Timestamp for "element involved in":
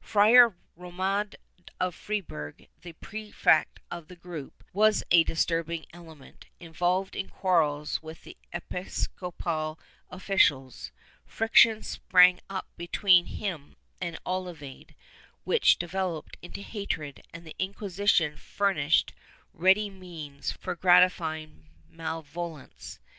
5.92-7.28